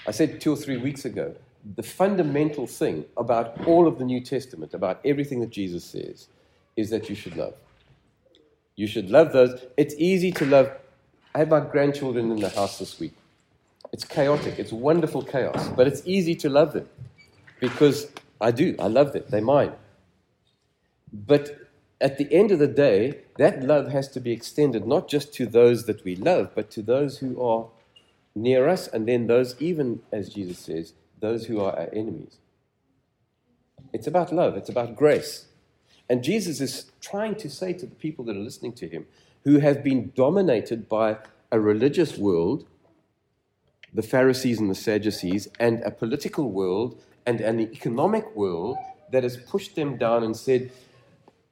I 0.07 0.13
said 0.13 0.41
two 0.41 0.53
or 0.53 0.57
three 0.57 0.77
weeks 0.77 1.05
ago 1.05 1.35
the 1.75 1.83
fundamental 1.83 2.67
thing 2.67 3.05
about 3.17 3.67
all 3.67 3.89
of 3.89 3.99
the 3.99 4.05
New 4.05 4.21
Testament, 4.21 4.73
about 4.73 5.01
everything 5.05 5.41
that 5.41 5.51
Jesus 5.51 5.85
says, 5.85 6.29
is 6.77 6.91
that 6.91 7.09
you 7.09 7.17
should 7.17 7.37
love. 7.37 7.55
You 8.77 8.87
should 8.87 9.11
love 9.11 9.33
those. 9.33 9.61
It's 9.77 9.95
easy 9.99 10.31
to 10.33 10.47
love. 10.47 10.71
I 11.35 11.39
had 11.39 11.51
my 11.51 11.61
grandchildren 11.61 12.31
in 12.31 12.39
the 12.39 12.51
house 12.51 12.79
this 12.79 13.01
week. 13.01 13.15
It's 13.93 14.05
chaotic. 14.05 14.59
It's 14.59 14.73
wonderful 14.73 15.23
chaos, 15.23 15.69
but 15.71 15.87
it's 15.87 16.03
easy 16.05 16.35
to 16.37 16.49
love 16.49 16.73
them 16.73 16.89
because 17.59 18.09
I 18.41 18.51
do. 18.51 18.77
I 18.79 18.87
love 18.87 19.13
them. 19.13 19.25
They're 19.29 19.41
mine. 19.41 19.73
But 21.13 21.66
at 22.01 22.19
the 22.19 22.33
end 22.33 22.51
of 22.51 22.59
the 22.59 22.67
day, 22.67 23.21
that 23.39 23.63
love 23.63 23.89
has 23.89 24.09
to 24.09 24.21
be 24.21 24.33
extended 24.33 24.87
not 24.87 25.09
just 25.09 25.33
to 25.35 25.47
those 25.47 25.87
that 25.87 26.05
we 26.05 26.15
love, 26.17 26.51
but 26.55 26.71
to 26.73 26.83
those 26.83 27.19
who 27.19 27.41
are 27.43 27.69
near 28.35 28.69
us, 28.69 28.87
and 28.87 29.09
then 29.09 29.27
those, 29.27 29.57
even 29.61 30.01
as 30.13 30.29
Jesus 30.29 30.59
says, 30.59 30.93
those 31.21 31.47
who 31.47 31.61
are 31.61 31.73
our 31.73 31.89
enemies. 31.93 32.37
It's 33.93 34.07
about 34.07 34.33
love, 34.33 34.57
it's 34.57 34.69
about 34.69 34.97
grace. 34.97 35.47
And 36.09 36.23
Jesus 36.23 36.61
is 36.61 36.93
trying 37.01 37.35
to 37.37 37.49
say 37.49 37.73
to 37.73 37.87
the 37.87 37.95
people 37.95 38.25
that 38.27 38.37
are 38.37 38.41
listening 38.41 38.75
to 38.75 38.89
him, 38.89 39.07
who 39.45 39.61
have 39.61 39.83
been 39.83 40.13
dominated 40.15 40.89
by 40.89 41.17
a 41.51 41.59
religious 41.59 42.19
world, 42.19 42.67
the 43.95 44.03
Pharisees 44.03 44.61
and 44.61 44.69
the 44.69 44.75
Sadducees, 44.75 45.49
and 45.59 45.81
a 45.83 45.91
political 45.91 46.51
world 46.51 47.01
and 47.25 47.41
an 47.41 47.61
economic 47.61 48.37
world 48.37 48.77
that 49.13 49.23
has 49.23 49.37
pushed 49.37 49.77
them 49.77 49.97
down 49.97 50.23
and 50.23 50.37
said, 50.37 50.71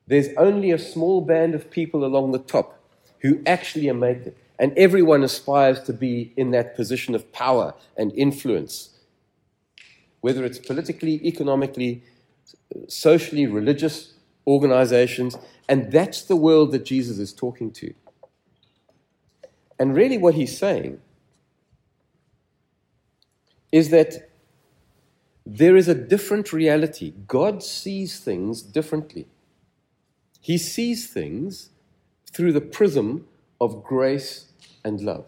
there's 0.07 0.29
only 0.37 0.71
a 0.71 0.79
small 0.79 1.21
band 1.21 1.55
of 1.55 1.71
people 1.71 2.05
along 2.05 2.33
the 2.33 2.39
top 2.39 2.79
who 3.21 3.41
actually 3.47 3.91
make 3.93 4.19
it. 4.19 4.37
And 4.59 4.77
everyone 4.79 5.25
aspires 5.25 5.83
to 5.85 5.93
be 5.93 6.33
in 6.37 6.51
that 6.53 6.77
position 6.77 7.15
of 7.15 7.33
power 7.33 7.75
and 7.97 8.13
influence, 8.13 8.91
whether 10.21 10.45
it's 10.45 10.59
politically, 10.59 11.27
economically, 11.27 12.03
socially, 12.87 13.47
religious 13.47 14.13
organizations. 14.47 15.37
And 15.69 15.91
that's 15.91 16.23
the 16.23 16.37
world 16.37 16.73
that 16.73 16.85
Jesus 16.85 17.19
is 17.19 17.33
talking 17.33 17.71
to. 17.73 17.95
And 19.79 19.97
really, 19.97 20.19
what 20.19 20.35
he's 20.35 20.57
saying 20.57 21.01
is 23.73 23.91
that 23.91 24.31
there 25.45 25.77
is 25.77 25.89
a 25.89 25.95
different 25.95 26.53
reality. 26.53 27.13
God 27.27 27.63
sees 27.63 28.21
things 28.21 28.63
differently. 28.63 29.27
He 30.45 30.59
sees 30.59 31.07
things 31.07 31.71
through 32.31 32.53
the 32.53 32.61
prism 32.61 33.27
of 33.63 33.83
grace 33.83 34.53
and 34.85 35.01
love. 35.01 35.25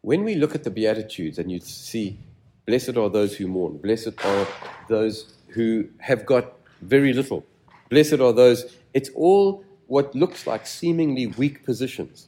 When 0.00 0.24
we 0.24 0.34
look 0.34 0.56
at 0.56 0.64
the 0.64 0.70
Beatitudes 0.70 1.38
and 1.38 1.52
you 1.52 1.60
see, 1.60 2.18
blessed 2.66 2.96
are 2.96 3.08
those 3.08 3.36
who 3.36 3.46
mourn, 3.46 3.78
blessed 3.78 4.14
are 4.24 4.48
those 4.88 5.34
who 5.46 5.88
have 6.00 6.26
got 6.26 6.54
very 6.82 7.12
little, 7.12 7.46
blessed 7.90 8.14
are 8.14 8.32
those, 8.32 8.76
it's 8.92 9.10
all 9.14 9.64
what 9.86 10.12
looks 10.16 10.48
like 10.48 10.66
seemingly 10.66 11.28
weak 11.28 11.64
positions. 11.64 12.26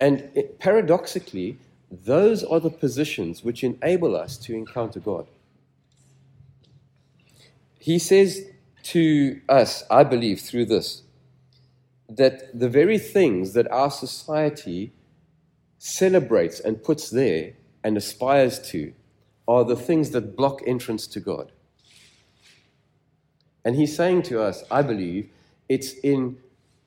And 0.00 0.30
it, 0.34 0.58
paradoxically, 0.58 1.58
those 1.90 2.44
are 2.44 2.60
the 2.60 2.70
positions 2.70 3.42
which 3.42 3.64
enable 3.64 4.14
us 4.14 4.36
to 4.38 4.54
encounter 4.54 5.00
God. 5.00 5.26
He 7.78 7.98
says 7.98 8.44
to 8.84 9.40
us, 9.48 9.84
I 9.90 10.04
believe, 10.04 10.40
through 10.40 10.66
this, 10.66 11.02
that 12.08 12.58
the 12.58 12.68
very 12.68 12.98
things 12.98 13.52
that 13.54 13.70
our 13.70 13.90
society 13.90 14.92
celebrates 15.78 16.60
and 16.60 16.82
puts 16.82 17.10
there 17.10 17.52
and 17.84 17.96
aspires 17.96 18.58
to 18.70 18.92
are 19.46 19.64
the 19.64 19.76
things 19.76 20.10
that 20.10 20.36
block 20.36 20.60
entrance 20.66 21.06
to 21.06 21.20
God. 21.20 21.52
And 23.64 23.76
he's 23.76 23.96
saying 23.96 24.22
to 24.24 24.42
us, 24.42 24.64
I 24.70 24.82
believe, 24.82 25.30
it's 25.68 25.92
in 25.94 26.38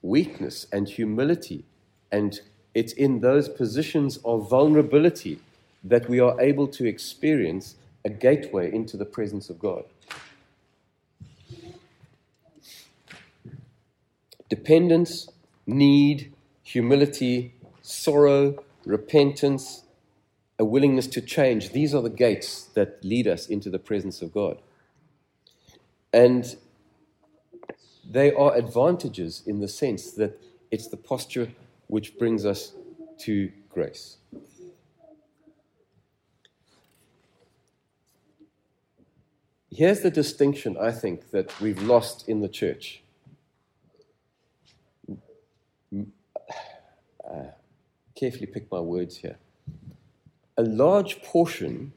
weakness 0.01 0.67
and 0.71 0.87
humility 0.87 1.63
and 2.11 2.39
it's 2.73 2.93
in 2.93 3.19
those 3.19 3.49
positions 3.49 4.17
of 4.23 4.49
vulnerability 4.49 5.39
that 5.83 6.07
we 6.07 6.19
are 6.19 6.39
able 6.39 6.67
to 6.67 6.85
experience 6.87 7.75
a 8.05 8.09
gateway 8.09 8.71
into 8.73 8.97
the 8.97 9.05
presence 9.05 9.49
of 9.49 9.59
God. 9.59 9.83
Dependence, 14.49 15.29
need, 15.65 16.33
humility, 16.63 17.53
sorrow, 17.81 18.63
repentance, 18.85 19.83
a 20.59 20.65
willingness 20.65 21.07
to 21.07 21.21
change, 21.21 21.71
these 21.71 21.95
are 21.95 22.01
the 22.01 22.09
gates 22.09 22.65
that 22.75 23.03
lead 23.03 23.27
us 23.27 23.47
into 23.47 23.69
the 23.69 23.79
presence 23.79 24.21
of 24.21 24.31
God. 24.31 24.61
And 26.13 26.55
they 28.07 28.33
are 28.33 28.55
advantages 28.55 29.41
in 29.45 29.59
the 29.59 29.67
sense 29.67 30.11
that 30.11 30.39
it's 30.69 30.87
the 30.87 30.97
posture 30.97 31.49
which 31.91 32.17
brings 32.17 32.45
us 32.45 32.71
to 33.19 33.51
grace. 33.67 34.15
Here's 39.69 39.99
the 39.99 40.09
distinction 40.09 40.77
I 40.79 40.91
think 40.91 41.31
that 41.31 41.59
we've 41.59 41.81
lost 41.83 42.29
in 42.29 42.39
the 42.39 42.47
church. 42.47 43.03
Uh, 45.93 46.03
carefully 48.15 48.45
pick 48.45 48.71
my 48.71 48.79
words 48.79 49.17
here. 49.17 49.37
A 50.57 50.63
large 50.63 51.21
portion 51.21 51.91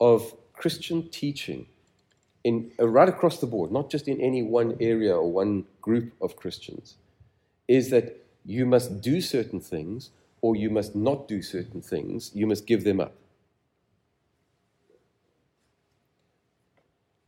of 0.00 0.36
Christian 0.52 1.08
teaching 1.08 1.66
in 2.44 2.70
uh, 2.78 2.86
right 2.86 3.08
across 3.08 3.38
the 3.38 3.48
board, 3.48 3.72
not 3.72 3.90
just 3.90 4.06
in 4.06 4.20
any 4.20 4.44
one 4.44 4.76
area 4.78 5.16
or 5.16 5.32
one 5.32 5.64
group 5.80 6.12
of 6.20 6.36
Christians, 6.36 6.94
is 7.66 7.90
that 7.90 8.21
you 8.44 8.66
must 8.66 9.00
do 9.00 9.20
certain 9.20 9.60
things 9.60 10.10
or 10.40 10.56
you 10.56 10.70
must 10.70 10.96
not 10.96 11.28
do 11.28 11.42
certain 11.42 11.80
things. 11.80 12.30
You 12.34 12.46
must 12.46 12.66
give 12.66 12.84
them 12.84 13.00
up. 13.00 13.14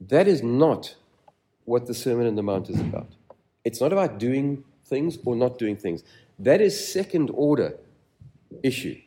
That 0.01 0.29
is 0.29 0.43
not 0.43 0.97
what 1.65 1.87
the 1.87 1.95
Sermon 1.95 2.27
on 2.27 2.35
the 2.35 2.43
Mount 2.43 2.69
is 2.69 2.81
about. 2.81 3.13
It's 3.65 3.81
not 3.81 3.93
about 3.93 4.19
doing 4.19 4.65
things 4.85 5.19
or 5.25 5.35
not 5.37 5.59
doing 5.59 5.77
things. 5.77 6.03
That 6.39 6.61
is 6.61 6.93
second 6.93 7.31
order 7.33 7.79
issue. 8.63 9.01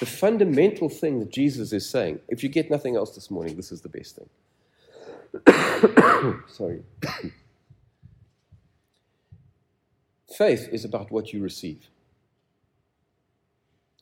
The 0.00 0.06
fundamental 0.06 0.88
thing 0.88 1.20
that 1.20 1.30
Jesus 1.30 1.72
is 1.72 1.88
saying, 1.88 2.20
if 2.28 2.42
you 2.42 2.48
get 2.48 2.70
nothing 2.70 2.96
else 2.96 3.14
this 3.14 3.30
morning, 3.30 3.56
this 3.56 3.72
is 3.72 3.80
the 3.82 3.88
best 3.88 4.16
thing. 4.16 4.28
Sorry. 6.48 6.82
Faith 10.36 10.68
is 10.70 10.84
about 10.84 11.10
what 11.10 11.32
you 11.32 11.42
receive. 11.42 11.88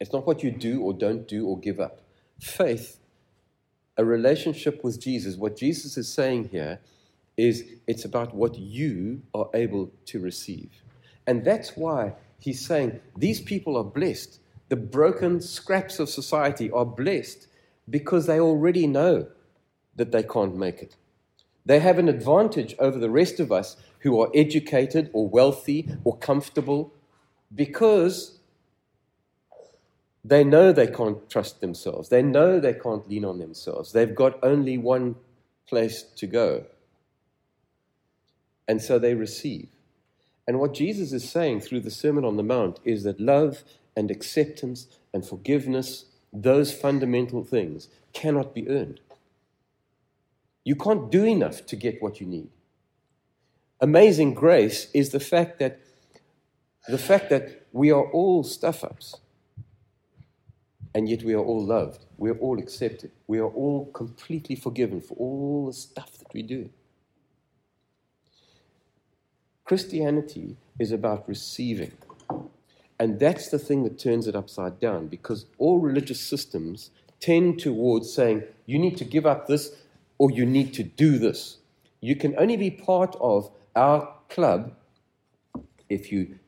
It's 0.00 0.12
not 0.12 0.26
what 0.26 0.42
you 0.42 0.50
do 0.50 0.82
or 0.82 0.92
don't 0.92 1.28
do 1.28 1.46
or 1.46 1.56
give 1.60 1.78
up. 1.78 2.00
Faith, 2.40 2.98
a 3.96 4.04
relationship 4.04 4.82
with 4.82 5.00
Jesus, 5.00 5.36
what 5.36 5.56
Jesus 5.56 5.96
is 5.96 6.12
saying 6.12 6.48
here 6.48 6.80
is 7.36 7.64
it's 7.86 8.04
about 8.04 8.34
what 8.34 8.58
you 8.58 9.22
are 9.32 9.48
able 9.54 9.92
to 10.06 10.18
receive. 10.18 10.82
And 11.28 11.44
that's 11.44 11.76
why 11.76 12.14
he's 12.40 12.66
saying 12.66 12.98
these 13.16 13.40
people 13.40 13.76
are 13.76 13.84
blessed. 13.84 14.40
The 14.70 14.76
broken 14.76 15.40
scraps 15.40 16.00
of 16.00 16.08
society 16.08 16.68
are 16.72 16.84
blessed 16.84 17.46
because 17.88 18.26
they 18.26 18.40
already 18.40 18.88
know 18.88 19.28
that 19.94 20.10
they 20.10 20.24
can't 20.24 20.56
make 20.56 20.82
it. 20.82 20.96
They 21.64 21.78
have 21.78 22.00
an 22.00 22.08
advantage 22.08 22.74
over 22.80 22.98
the 22.98 23.08
rest 23.08 23.38
of 23.38 23.52
us 23.52 23.76
who 24.04 24.20
are 24.20 24.28
educated 24.34 25.10
or 25.14 25.26
wealthy 25.26 25.88
or 26.04 26.16
comfortable 26.18 26.92
because 27.54 28.38
they 30.22 30.44
know 30.44 30.72
they 30.72 30.86
can't 30.86 31.28
trust 31.30 31.62
themselves. 31.62 32.10
They 32.10 32.22
know 32.22 32.60
they 32.60 32.74
can't 32.74 33.08
lean 33.08 33.24
on 33.24 33.38
themselves. 33.38 33.92
They've 33.92 34.14
got 34.14 34.38
only 34.42 34.76
one 34.76 35.16
place 35.66 36.02
to 36.16 36.26
go. 36.26 36.66
And 38.68 38.82
so 38.82 38.98
they 38.98 39.14
receive. 39.14 39.68
And 40.46 40.60
what 40.60 40.74
Jesus 40.74 41.14
is 41.14 41.28
saying 41.28 41.62
through 41.62 41.80
the 41.80 41.90
Sermon 41.90 42.26
on 42.26 42.36
the 42.36 42.42
Mount 42.42 42.80
is 42.84 43.04
that 43.04 43.18
love 43.18 43.64
and 43.96 44.10
acceptance 44.10 44.86
and 45.14 45.26
forgiveness, 45.26 46.04
those 46.30 46.74
fundamental 46.74 47.42
things, 47.42 47.88
cannot 48.12 48.54
be 48.54 48.68
earned. 48.68 49.00
You 50.62 50.76
can't 50.76 51.10
do 51.10 51.24
enough 51.24 51.64
to 51.66 51.76
get 51.76 52.02
what 52.02 52.20
you 52.20 52.26
need. 52.26 52.50
Amazing 53.80 54.34
grace 54.34 54.88
is 54.94 55.10
the 55.10 55.20
fact 55.20 55.58
that 55.58 55.80
the 56.88 56.98
fact 56.98 57.30
that 57.30 57.66
we 57.72 57.90
are 57.90 58.04
all 58.10 58.44
stuff 58.44 58.84
ups 58.84 59.16
and 60.94 61.08
yet 61.08 61.24
we 61.24 61.34
are 61.34 61.42
all 61.42 61.64
loved. 61.64 62.04
We 62.16 62.30
are 62.30 62.38
all 62.38 62.58
accepted. 62.58 63.10
We 63.26 63.38
are 63.38 63.48
all 63.48 63.86
completely 63.86 64.54
forgiven 64.54 65.00
for 65.00 65.14
all 65.14 65.66
the 65.66 65.72
stuff 65.72 66.18
that 66.18 66.32
we 66.32 66.42
do. 66.42 66.70
Christianity 69.64 70.56
is 70.78 70.92
about 70.92 71.28
receiving. 71.28 71.92
And 73.00 73.18
that's 73.18 73.48
the 73.48 73.58
thing 73.58 73.82
that 73.84 73.98
turns 73.98 74.28
it 74.28 74.36
upside 74.36 74.78
down 74.78 75.08
because 75.08 75.46
all 75.58 75.80
religious 75.80 76.20
systems 76.20 76.90
tend 77.18 77.58
towards 77.58 78.12
saying, 78.12 78.44
you 78.66 78.78
need 78.78 78.96
to 78.98 79.04
give 79.04 79.26
up 79.26 79.46
this 79.46 79.74
or 80.18 80.30
you 80.30 80.46
need 80.46 80.74
to 80.74 80.84
do 80.84 81.18
this. 81.18 81.58
You 82.00 82.14
can 82.14 82.38
only 82.38 82.56
be 82.56 82.70
part 82.70 83.16
of 83.20 83.50
our 83.74 84.14
club 84.28 84.72
if 85.88 86.10
you, 86.10 86.38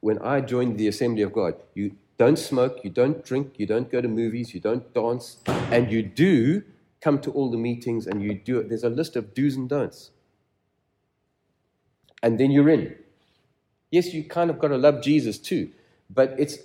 when 0.00 0.18
I 0.20 0.40
joined 0.40 0.78
the 0.78 0.88
Assembly 0.88 1.22
of 1.22 1.32
God, 1.32 1.54
you 1.74 1.96
don't 2.16 2.38
smoke, 2.38 2.80
you 2.82 2.90
don't 2.90 3.24
drink, 3.24 3.54
you 3.56 3.66
don't 3.66 3.90
go 3.90 4.00
to 4.00 4.08
movies, 4.08 4.54
you 4.54 4.60
don't 4.60 4.92
dance, 4.94 5.38
and 5.46 5.90
you 5.90 6.02
do 6.02 6.62
come 7.00 7.20
to 7.20 7.30
all 7.32 7.50
the 7.50 7.56
meetings 7.56 8.06
and 8.06 8.22
you 8.22 8.34
do 8.34 8.58
it. 8.58 8.68
There's 8.68 8.84
a 8.84 8.88
list 8.88 9.16
of 9.16 9.34
do's 9.34 9.56
and 9.56 9.68
don'ts. 9.68 10.10
And 12.22 12.38
then 12.40 12.50
you're 12.50 12.68
in. 12.68 12.96
Yes, 13.90 14.12
you 14.12 14.24
kind 14.24 14.50
of 14.50 14.58
got 14.58 14.68
to 14.68 14.76
love 14.76 15.02
Jesus 15.02 15.38
too, 15.38 15.70
but 16.10 16.34
it's, 16.38 16.58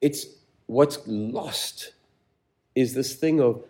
it's 0.00 0.26
what's 0.66 0.98
lost 1.06 1.92
is 2.74 2.94
this 2.94 3.14
thing 3.14 3.40
of 3.40 3.64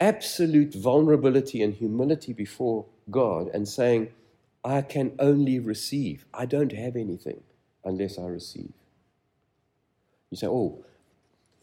absolute 0.00 0.74
vulnerability 0.74 1.62
and 1.62 1.74
humility 1.74 2.32
before 2.32 2.84
God 3.10 3.48
and 3.54 3.66
saying, 3.66 4.08
I 4.64 4.82
can 4.82 5.12
only 5.18 5.58
receive. 5.58 6.24
I 6.34 6.46
don't 6.46 6.72
have 6.72 6.96
anything 6.96 7.42
unless 7.84 8.18
I 8.18 8.26
receive. 8.26 8.72
You 10.30 10.36
say, 10.36 10.46
oh, 10.46 10.84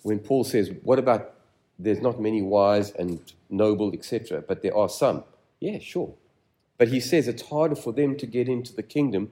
when 0.04 0.20
Paul 0.20 0.44
says, 0.44 0.72
what 0.84 1.00
about 1.00 1.34
there's 1.78 2.02
not 2.02 2.22
many 2.22 2.42
wise 2.42 2.92
and 2.92 3.20
noble, 3.50 3.94
etc., 3.94 4.44
but 4.48 4.62
there 4.62 4.76
are 4.76 4.90
some? 4.90 5.24
Yeah, 5.60 5.80
sure. 5.80 6.14
But 6.78 6.90
he 6.90 7.00
says 7.00 7.28
it's 7.28 7.44
harder 7.44 7.76
for 7.76 7.94
them 7.94 8.18
to 8.18 8.26
get 8.26 8.48
into 8.48 8.74
the 8.74 8.84
kingdom 8.84 9.32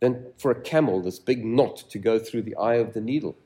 than 0.00 0.26
for 0.38 0.50
a 0.50 0.60
camel, 0.60 1.02
this 1.02 1.18
big 1.18 1.44
knot, 1.44 1.84
to 1.90 1.98
go 1.98 2.18
through 2.18 2.42
the 2.42 2.56
eye 2.56 2.76
of 2.76 2.94
the 2.94 3.00
needle. 3.00 3.36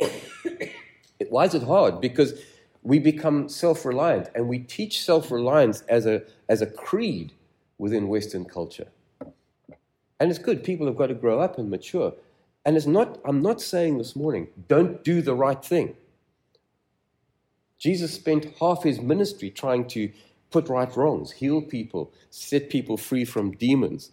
Why 1.28 1.44
is 1.44 1.54
it 1.54 1.62
hard? 1.62 2.00
Because 2.00 2.40
we 2.82 2.98
become 2.98 3.48
self 3.48 3.84
reliant 3.84 4.30
and 4.34 4.48
we 4.48 4.58
teach 4.58 5.02
self 5.02 5.30
reliance 5.30 5.82
as 5.82 6.06
a, 6.06 6.22
as 6.48 6.62
a 6.62 6.66
creed 6.66 7.32
within 7.80 8.08
Western 8.08 8.44
culture. 8.44 8.88
And 10.20 10.30
it's 10.30 10.38
good. 10.38 10.62
People 10.62 10.86
have 10.86 10.96
got 10.96 11.06
to 11.06 11.14
grow 11.14 11.40
up 11.40 11.58
and 11.58 11.70
mature. 11.70 12.12
And 12.66 12.76
it's 12.76 12.86
not, 12.86 13.18
I'm 13.24 13.40
not 13.40 13.62
saying 13.62 13.96
this 13.96 14.14
morning, 14.14 14.48
don't 14.68 15.02
do 15.02 15.22
the 15.22 15.34
right 15.34 15.64
thing. 15.64 15.96
Jesus 17.78 18.12
spent 18.12 18.52
half 18.60 18.82
his 18.82 19.00
ministry 19.00 19.50
trying 19.50 19.88
to 19.88 20.12
put 20.50 20.68
right 20.68 20.94
wrongs, 20.94 21.32
heal 21.32 21.62
people, 21.62 22.12
set 22.28 22.68
people 22.68 22.98
free 22.98 23.24
from 23.24 23.52
demons, 23.52 24.10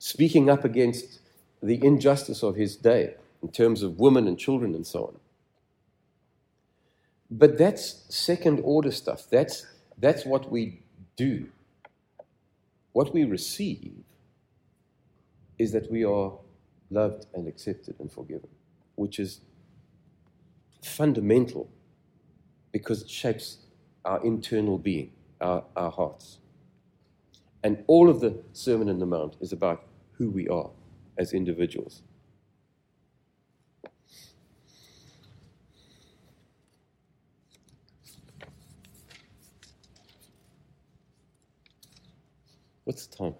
speaking 0.00 0.50
up 0.50 0.64
against 0.64 1.20
the 1.62 1.82
injustice 1.84 2.42
of 2.42 2.56
his 2.56 2.74
day 2.74 3.14
in 3.42 3.48
terms 3.52 3.84
of 3.84 4.00
women 4.00 4.26
and 4.26 4.40
children 4.40 4.74
and 4.74 4.86
so 4.86 5.04
on. 5.04 5.20
But 7.30 7.58
that's 7.58 8.04
second 8.08 8.60
order 8.64 8.90
stuff. 8.90 9.28
That's, 9.30 9.66
that's 9.98 10.24
what 10.24 10.50
we 10.50 10.80
do. 11.14 11.46
What 12.94 13.12
we 13.12 13.24
receive 13.24 14.04
is 15.58 15.72
that 15.72 15.90
we 15.90 16.04
are 16.04 16.32
loved 16.90 17.26
and 17.34 17.48
accepted 17.48 17.96
and 17.98 18.10
forgiven, 18.10 18.48
which 18.94 19.18
is 19.18 19.40
fundamental 20.80 21.68
because 22.70 23.02
it 23.02 23.10
shapes 23.10 23.58
our 24.04 24.24
internal 24.24 24.78
being, 24.78 25.10
our, 25.40 25.64
our 25.76 25.90
hearts. 25.90 26.38
And 27.64 27.82
all 27.88 28.08
of 28.08 28.20
the 28.20 28.38
Sermon 28.52 28.88
on 28.88 29.00
the 29.00 29.06
Mount 29.06 29.38
is 29.40 29.52
about 29.52 29.82
who 30.12 30.30
we 30.30 30.46
are 30.46 30.70
as 31.18 31.32
individuals. 31.32 32.02
What's 42.84 43.06
the 43.06 43.16
time? 43.16 43.34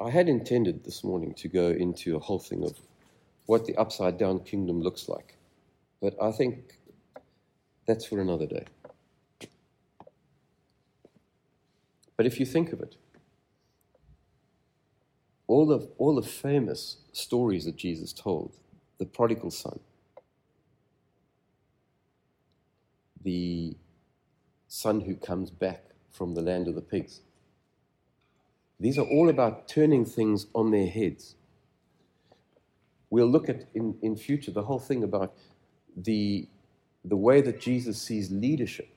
I 0.00 0.10
had 0.10 0.28
intended 0.28 0.84
this 0.84 1.04
morning 1.04 1.34
to 1.34 1.48
go 1.48 1.68
into 1.68 2.16
a 2.16 2.18
whole 2.18 2.38
thing 2.38 2.64
of 2.64 2.78
what 3.46 3.66
the 3.66 3.76
upside 3.76 4.18
down 4.18 4.40
kingdom 4.40 4.80
looks 4.80 5.08
like, 5.08 5.36
but 6.00 6.16
I 6.20 6.32
think 6.32 6.78
that's 7.86 8.06
for 8.06 8.20
another 8.20 8.46
day. 8.46 8.64
But 12.16 12.26
if 12.26 12.40
you 12.40 12.46
think 12.46 12.72
of 12.72 12.80
it, 12.80 12.96
all 15.46 15.66
the, 15.66 15.88
all 15.98 16.14
the 16.14 16.22
famous 16.22 16.96
stories 17.12 17.64
that 17.66 17.76
Jesus 17.76 18.12
told 18.12 18.54
the 18.98 19.06
prodigal 19.06 19.50
son, 19.50 19.78
the 23.22 23.76
son 24.68 25.00
who 25.02 25.14
comes 25.14 25.50
back 25.50 25.84
from 26.10 26.34
the 26.34 26.42
land 26.42 26.68
of 26.68 26.74
the 26.74 26.80
pigs. 26.82 27.20
These 28.80 28.98
are 28.98 29.06
all 29.06 29.28
about 29.28 29.68
turning 29.68 30.04
things 30.04 30.46
on 30.54 30.70
their 30.70 30.88
heads. 30.88 31.36
We'll 33.10 33.28
look 33.30 33.48
at 33.48 33.68
in, 33.74 33.96
in 34.02 34.16
future 34.16 34.50
the 34.50 34.62
whole 34.62 34.78
thing 34.78 35.04
about 35.04 35.34
the, 35.96 36.48
the 37.04 37.16
way 37.16 37.40
that 37.42 37.60
Jesus 37.60 38.00
sees 38.00 38.30
leadership 38.30 38.88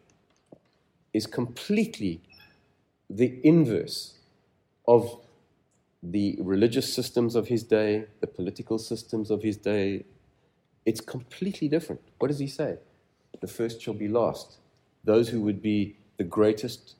is 1.13 1.27
completely 1.27 2.21
the 3.09 3.39
inverse 3.43 4.15
of 4.87 5.21
the 6.11 6.37
religious 6.39 6.93
systems 6.93 7.35
of 7.35 7.47
his 7.47 7.63
day, 7.63 8.05
the 8.21 8.27
political 8.27 8.77
systems 8.77 9.31
of 9.31 9.41
his 9.41 9.57
day. 9.57 10.05
It's 10.85 11.01
completely 11.01 11.67
different. 11.67 12.01
What 12.19 12.27
does 12.27 12.39
he 12.39 12.47
say? 12.47 12.77
The 13.41 13.47
first 13.47 13.81
shall 13.81 13.93
be 13.93 14.07
last. 14.07 14.57
Those 15.03 15.29
who 15.29 15.41
would 15.41 15.61
be 15.61 15.97
the 16.17 16.23
greatest 16.23 16.95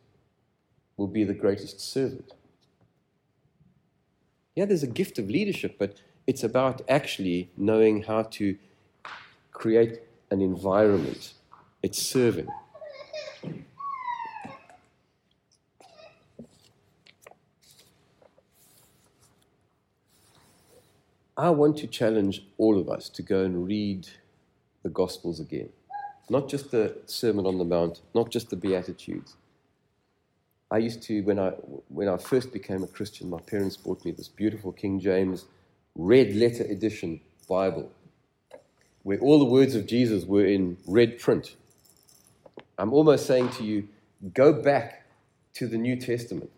will 0.98 1.08
be 1.08 1.24
the 1.24 1.34
greatest 1.34 1.80
servant. 1.80 2.34
Yeah, 4.56 4.66
there's 4.66 4.84
a 4.84 4.88
gift 4.88 5.20
of 5.20 5.30
leadership, 5.30 5.76
but 5.78 5.96
it's 6.26 6.44
about 6.44 6.82
actually 6.88 7.50
knowing 7.58 8.04
how 8.04 8.24
to 8.24 8.58
create 9.52 10.00
an 10.32 10.42
environment. 10.42 11.34
It's 11.84 12.02
serving. 12.02 12.48
I 21.38 21.50
want 21.50 21.78
to 21.80 21.88
challenge 21.88 22.46
all 22.58 22.80
of 22.80 22.90
us 22.90 23.10
to 23.10 23.22
go 23.22 23.44
and 23.44 23.68
read 23.68 24.08
the 24.84 24.90
Gospels 24.90 25.42
again. 25.42 25.70
Not 26.30 26.48
just 26.48 26.72
the 26.72 26.98
Sermon 27.08 27.46
on 27.46 27.58
the 27.58 27.66
Mount, 27.66 28.02
not 28.14 28.30
just 28.30 28.50
the 28.50 28.56
Beatitudes. 28.56 29.36
I 30.72 30.78
used 30.78 31.04
to, 31.04 31.22
when 31.22 31.38
I, 31.38 31.50
when 31.90 32.08
I 32.08 32.16
first 32.18 32.54
became 32.54 32.84
a 32.84 32.88
Christian, 32.88 33.30
my 33.30 33.42
parents 33.42 33.76
bought 33.76 34.06
me 34.06 34.12
this 34.12 34.30
beautiful 34.30 34.72
King 34.72 35.00
James 35.02 35.46
red 35.96 36.34
letter 36.36 36.64
edition 36.64 37.20
Bible, 37.50 37.92
where 39.04 39.20
all 39.20 39.38
the 39.38 39.46
words 39.46 39.76
of 39.76 39.88
Jesus 39.88 40.24
were 40.26 40.46
in 40.46 40.78
red 40.88 41.20
print. 41.20 41.56
I'm 42.78 42.94
almost 42.94 43.26
saying 43.26 43.50
to 43.50 43.64
you, 43.64 43.90
go 44.34 44.54
back 44.54 45.06
to 45.56 45.68
the 45.68 45.78
New 45.78 45.98
Testament. 45.98 46.50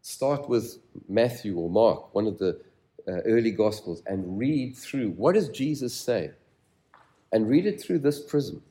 Start 0.00 0.48
with 0.48 0.78
Matthew 1.08 1.56
or 1.56 1.70
Mark, 1.70 2.14
one 2.14 2.26
of 2.26 2.38
the 2.38 2.60
uh, 3.08 3.20
early 3.24 3.50
Gospels 3.50 4.02
and 4.06 4.38
read 4.38 4.76
through 4.76 5.10
what 5.10 5.34
does 5.34 5.48
Jesus 5.48 5.94
say? 5.94 6.30
And 7.32 7.48
read 7.48 7.66
it 7.66 7.80
through 7.80 8.00
this 8.00 8.20
prism. 8.20 8.62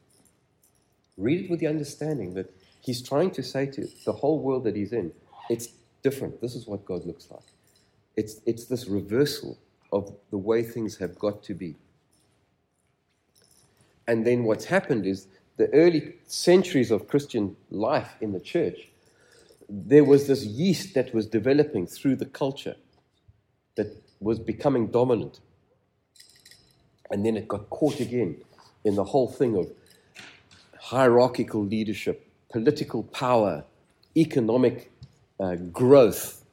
Read 1.17 1.45
it 1.45 1.49
with 1.49 1.59
the 1.59 1.67
understanding 1.67 2.33
that 2.35 2.53
he's 2.81 3.01
trying 3.01 3.31
to 3.31 3.43
say 3.43 3.65
to 3.67 3.87
the 4.05 4.13
whole 4.13 4.39
world 4.39 4.63
that 4.65 4.75
he's 4.75 4.93
in, 4.93 5.11
it's 5.49 5.69
different. 6.03 6.41
This 6.41 6.55
is 6.55 6.67
what 6.67 6.85
God 6.85 7.05
looks 7.05 7.29
like. 7.31 7.41
It's, 8.15 8.41
it's 8.45 8.65
this 8.65 8.87
reversal 8.87 9.57
of 9.91 10.13
the 10.29 10.37
way 10.37 10.63
things 10.63 10.97
have 10.97 11.17
got 11.17 11.43
to 11.43 11.53
be. 11.53 11.75
And 14.07 14.25
then 14.25 14.43
what's 14.43 14.65
happened 14.65 15.05
is 15.05 15.27
the 15.57 15.71
early 15.73 16.15
centuries 16.25 16.91
of 16.91 17.07
Christian 17.07 17.55
life 17.69 18.15
in 18.21 18.31
the 18.31 18.39
church, 18.39 18.89
there 19.69 20.03
was 20.03 20.27
this 20.27 20.43
yeast 20.43 20.93
that 20.95 21.13
was 21.13 21.27
developing 21.27 21.87
through 21.87 22.17
the 22.17 22.25
culture 22.25 22.75
that 23.75 23.87
was 24.21 24.39
becoming 24.39 24.87
dominant. 24.87 25.39
And 27.09 27.25
then 27.25 27.35
it 27.35 27.47
got 27.47 27.69
caught 27.69 27.99
again 27.99 28.37
in 28.85 28.95
the 28.95 29.03
whole 29.03 29.27
thing 29.27 29.57
of 29.57 29.69
hierarchical 30.79 31.63
leadership, 31.65 32.27
political 32.49 33.03
power, 33.03 33.65
economic 34.15 34.91
uh, 35.39 35.55
growth. 35.55 36.43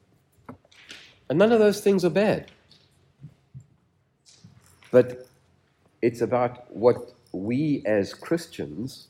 And 1.29 1.39
none 1.39 1.51
of 1.51 1.59
those 1.59 1.79
things 1.79 2.03
are 2.03 2.09
bad. 2.09 2.51
But 4.91 5.27
it's 6.01 6.21
about 6.21 6.75
what 6.75 7.13
we 7.31 7.83
as 7.85 8.13
Christians, 8.13 9.07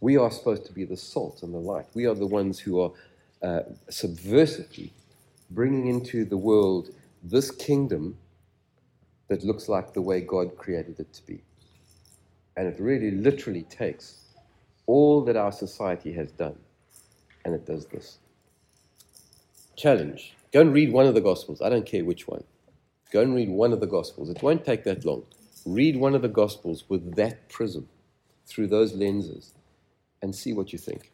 we 0.00 0.16
are 0.16 0.30
supposed 0.30 0.64
to 0.66 0.72
be 0.72 0.84
the 0.84 0.96
salt 0.96 1.42
and 1.42 1.52
the 1.52 1.58
light. 1.58 1.86
We 1.94 2.06
are 2.06 2.14
the 2.14 2.26
ones 2.26 2.60
who 2.60 2.80
are 2.80 2.92
uh, 3.42 3.60
subversively 3.90 4.90
bringing 5.50 5.88
into 5.88 6.24
the 6.24 6.36
world 6.36 6.90
this 7.24 7.50
kingdom 7.50 8.18
that 9.28 9.42
looks 9.42 9.68
like 9.68 9.94
the 9.94 10.02
way 10.02 10.20
God 10.20 10.56
created 10.58 11.00
it 11.00 11.12
to 11.14 11.26
be. 11.26 11.42
And 12.56 12.68
it 12.68 12.78
really 12.78 13.10
literally 13.10 13.62
takes 13.62 14.20
all 14.86 15.24
that 15.24 15.36
our 15.36 15.50
society 15.50 16.12
has 16.12 16.30
done 16.32 16.56
and 17.44 17.54
it 17.54 17.66
does 17.66 17.86
this. 17.86 18.18
Challenge. 19.76 20.36
Go 20.52 20.60
and 20.60 20.72
read 20.72 20.92
one 20.92 21.06
of 21.06 21.14
the 21.14 21.20
Gospels. 21.22 21.62
I 21.62 21.70
don't 21.70 21.86
care 21.86 22.04
which 22.04 22.28
one. 22.28 22.44
Go 23.10 23.22
and 23.22 23.34
read 23.34 23.48
one 23.48 23.72
of 23.72 23.80
the 23.80 23.86
Gospels. 23.86 24.28
It 24.28 24.42
won't 24.42 24.64
take 24.64 24.84
that 24.84 25.04
long. 25.06 25.24
Read 25.64 25.96
one 25.96 26.14
of 26.14 26.22
the 26.22 26.28
Gospels 26.28 26.84
with 26.88 27.16
that 27.16 27.48
prism, 27.48 27.88
through 28.46 28.68
those 28.68 28.94
lenses, 28.94 29.54
and 30.22 30.34
see 30.34 30.52
what 30.52 30.72
you 30.72 30.78
think. 30.78 31.10